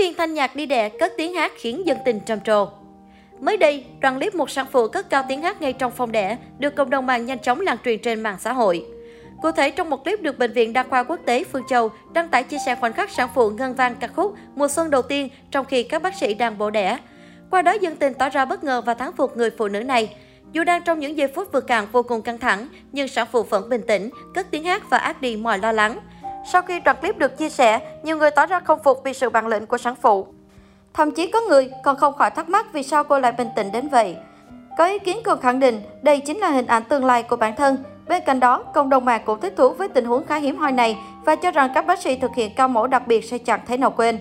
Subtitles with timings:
[0.00, 2.68] viên thanh nhạc đi đẻ cất tiếng hát khiến dân tình trầm trồ.
[3.40, 6.36] Mới đây, đoạn clip một sản phụ cất cao tiếng hát ngay trong phòng đẻ
[6.58, 8.86] được cộng đồng mạng nhanh chóng lan truyền trên mạng xã hội.
[9.42, 12.28] Cụ thể, trong một clip được Bệnh viện Đa khoa Quốc tế Phương Châu đăng
[12.28, 15.28] tải chia sẻ khoảnh khắc sản phụ ngân vang ca khúc Mùa xuân đầu tiên
[15.50, 16.98] trong khi các bác sĩ đang bổ đẻ.
[17.50, 20.16] Qua đó dân tình tỏ ra bất ngờ và thắng phục người phụ nữ này.
[20.52, 23.42] Dù đang trong những giây phút vừa càng vô cùng căng thẳng, nhưng sản phụ
[23.42, 26.00] vẫn bình tĩnh, cất tiếng hát và át đi mọi lo lắng.
[26.44, 29.30] Sau khi đoạn clip được chia sẻ, nhiều người tỏ ra không phục vì sự
[29.30, 30.26] bản lĩnh của sản phụ.
[30.94, 33.72] Thậm chí có người còn không khỏi thắc mắc vì sao cô lại bình tĩnh
[33.72, 34.16] đến vậy.
[34.78, 37.56] Có ý kiến còn khẳng định đây chính là hình ảnh tương lai của bản
[37.56, 37.76] thân.
[38.08, 40.72] Bên cạnh đó, cộng đồng mạng cũng thích thú với tình huống khá hiếm hoi
[40.72, 43.60] này và cho rằng các bác sĩ thực hiện cao mổ đặc biệt sẽ chẳng
[43.66, 44.18] thể nào quên.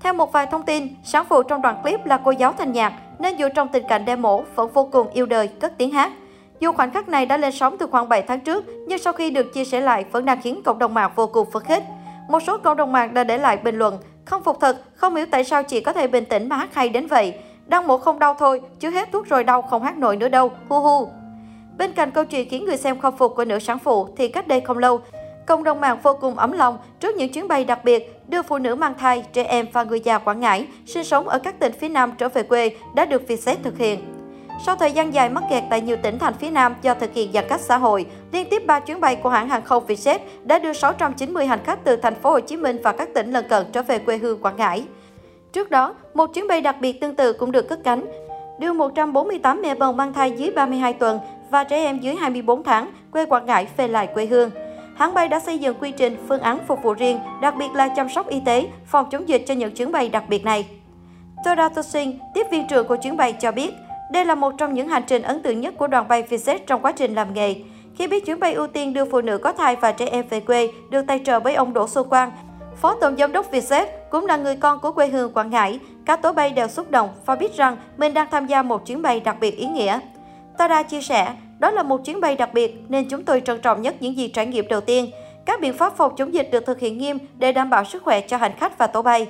[0.00, 2.92] Theo một vài thông tin, sản phụ trong đoạn clip là cô giáo thanh nhạc,
[3.18, 6.12] nên dù trong tình cảnh đe mổ vẫn vô cùng yêu đời, cất tiếng hát.
[6.60, 9.30] Dù khoảnh khắc này đã lên sóng từ khoảng 7 tháng trước, nhưng sau khi
[9.30, 11.82] được chia sẻ lại vẫn đang khiến cộng đồng mạng vô cùng phấn khích.
[12.28, 15.26] Một số cộng đồng mạng đã để lại bình luận, không phục thật, không hiểu
[15.30, 17.34] tại sao chị có thể bình tĩnh mà hát hay đến vậy.
[17.66, 20.50] Đang mổ không đau thôi, chứ hết thuốc rồi đau không hát nổi nữa đâu,
[20.68, 21.08] hu hu.
[21.78, 24.48] Bên cạnh câu chuyện khiến người xem không phục của nữ sản phụ thì cách
[24.48, 25.00] đây không lâu,
[25.46, 28.58] cộng đồng mạng vô cùng ấm lòng trước những chuyến bay đặc biệt đưa phụ
[28.58, 31.72] nữ mang thai, trẻ em và người già Quảng Ngãi sinh sống ở các tỉnh
[31.72, 34.15] phía Nam trở về quê đã được Vietjet thực hiện.
[34.64, 37.32] Sau thời gian dài mắc kẹt tại nhiều tỉnh thành phía Nam do thực hiện
[37.32, 40.58] giãn cách xã hội, liên tiếp 3 chuyến bay của hãng hàng không Vietjet đã
[40.58, 43.66] đưa 690 hành khách từ thành phố Hồ Chí Minh và các tỉnh lân cận
[43.72, 44.84] trở về quê hương Quảng Ngãi.
[45.52, 48.06] Trước đó, một chuyến bay đặc biệt tương tự cũng được cất cánh,
[48.58, 51.20] đưa 148 mẹ bầu mang thai dưới 32 tuần
[51.50, 54.50] và trẻ em dưới 24 tháng quê Quảng Ngãi về lại quê hương.
[54.96, 57.88] Hãng bay đã xây dựng quy trình, phương án phục vụ riêng, đặc biệt là
[57.88, 60.66] chăm sóc y tế, phòng chống dịch cho những chuyến bay đặc biệt này.
[61.44, 63.74] Tora Tosin, tiếp viên trưởng của chuyến bay cho biết,
[64.12, 66.82] đây là một trong những hành trình ấn tượng nhất của đoàn bay Vietjet trong
[66.82, 67.54] quá trình làm nghề.
[67.98, 70.40] Khi biết chuyến bay ưu tiên đưa phụ nữ có thai và trẻ em về
[70.40, 72.32] quê được tài trợ với ông Đỗ Xuân Quang,
[72.80, 76.22] Phó Tổng Giám đốc Vietjet cũng là người con của quê hương Quảng Ngãi, các
[76.22, 79.20] tổ bay đều xúc động và biết rằng mình đang tham gia một chuyến bay
[79.20, 79.98] đặc biệt ý nghĩa.
[80.58, 83.82] Tada chia sẻ, đó là một chuyến bay đặc biệt nên chúng tôi trân trọng
[83.82, 85.10] nhất những gì trải nghiệm đầu tiên.
[85.44, 88.20] Các biện pháp phòng chống dịch được thực hiện nghiêm để đảm bảo sức khỏe
[88.20, 89.26] cho hành khách và tổ bay.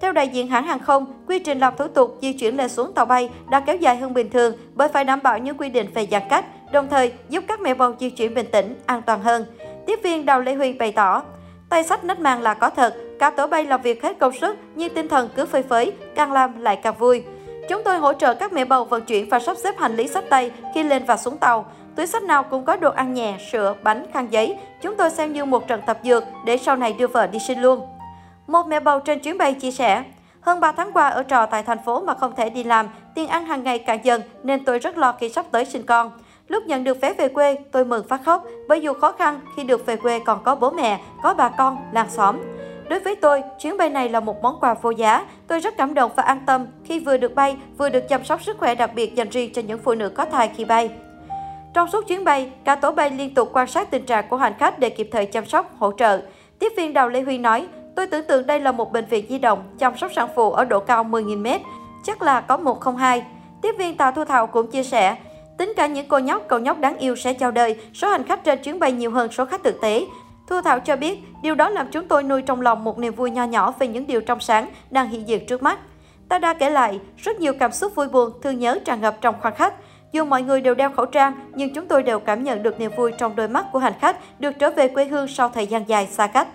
[0.00, 2.92] Theo đại diện hãng hàng không, quy trình làm thủ tục di chuyển lên xuống
[2.92, 5.86] tàu bay đã kéo dài hơn bình thường bởi phải đảm bảo những quy định
[5.94, 9.22] về giãn cách, đồng thời giúp các mẹ bầu di chuyển bình tĩnh, an toàn
[9.22, 9.44] hơn.
[9.86, 11.22] Tiếp viên Đào Lê Huy bày tỏ,
[11.68, 14.56] tay sách nách mang là có thật, cả tổ bay làm việc hết công sức
[14.74, 17.22] nhưng tinh thần cứ phơi phới, càng làm lại càng vui.
[17.68, 20.24] Chúng tôi hỗ trợ các mẹ bầu vận chuyển và sắp xếp hành lý sách
[20.30, 21.66] tay khi lên và xuống tàu.
[21.96, 24.56] Túi sách nào cũng có đồ ăn nhẹ, sữa, bánh, khăn giấy.
[24.82, 27.60] Chúng tôi xem như một trận tập dược để sau này đưa vợ đi sinh
[27.60, 27.80] luôn.
[28.48, 30.02] Một mẹ bầu trên chuyến bay chia sẻ,
[30.40, 33.28] hơn 3 tháng qua ở trò tại thành phố mà không thể đi làm, tiền
[33.28, 36.10] ăn hàng ngày cạn dần nên tôi rất lo khi sắp tới sinh con.
[36.48, 39.64] Lúc nhận được vé về quê, tôi mừng phát khóc bởi dù khó khăn khi
[39.64, 42.36] được về quê còn có bố mẹ, có bà con, làng xóm.
[42.88, 45.26] Đối với tôi, chuyến bay này là một món quà vô giá.
[45.46, 48.42] Tôi rất cảm động và an tâm khi vừa được bay, vừa được chăm sóc
[48.42, 50.90] sức khỏe đặc biệt dành riêng cho những phụ nữ có thai khi bay.
[51.74, 54.54] Trong suốt chuyến bay, cả tổ bay liên tục quan sát tình trạng của hành
[54.58, 56.20] khách để kịp thời chăm sóc, hỗ trợ.
[56.58, 57.66] Tiếp viên Đào Lê Huy nói,
[57.98, 60.64] tôi tưởng tượng đây là một bệnh viện di động chăm sóc sản phụ ở
[60.64, 61.58] độ cao 10.000m,
[62.04, 63.22] chắc là có 102.
[63.62, 65.16] Tiếp viên Tào Thu Thảo cũng chia sẻ,
[65.58, 68.44] tính cả những cô nhóc, cậu nhóc đáng yêu sẽ chào đời, số hành khách
[68.44, 70.06] trên chuyến bay nhiều hơn số khách thực tế.
[70.48, 73.30] Thu Thảo cho biết, điều đó làm chúng tôi nuôi trong lòng một niềm vui
[73.30, 75.78] nho nhỏ về những điều trong sáng đang hiện diện trước mắt.
[76.28, 79.34] Ta đã kể lại, rất nhiều cảm xúc vui buồn, thương nhớ tràn ngập trong
[79.40, 79.74] khoang khách.
[80.12, 82.90] Dù mọi người đều đeo khẩu trang, nhưng chúng tôi đều cảm nhận được niềm
[82.96, 85.88] vui trong đôi mắt của hành khách được trở về quê hương sau thời gian
[85.88, 86.48] dài xa cách.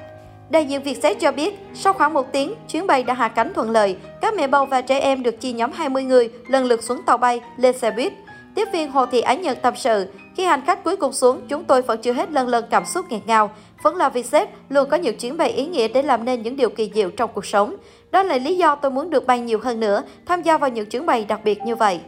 [0.53, 3.69] Đại diện Vietjet cho biết, sau khoảng một tiếng, chuyến bay đã hạ cánh thuận
[3.69, 3.97] lợi.
[4.21, 7.17] Các mẹ bầu và trẻ em được chia nhóm 20 người lần lượt xuống tàu
[7.17, 8.13] bay, lên xe buýt.
[8.55, 11.63] Tiếp viên Hồ Thị Ái Nhật tâm sự, khi hành khách cuối cùng xuống, chúng
[11.63, 13.51] tôi vẫn chưa hết lần lần cảm xúc nghẹt ngào.
[13.83, 16.69] Vẫn là Vietjet luôn có nhiều chuyến bay ý nghĩa để làm nên những điều
[16.69, 17.75] kỳ diệu trong cuộc sống.
[18.11, 20.85] Đó là lý do tôi muốn được bay nhiều hơn nữa, tham gia vào những
[20.85, 21.99] chuyến bay đặc biệt như vậy.